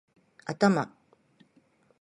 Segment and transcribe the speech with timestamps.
[0.51, 0.81] 頭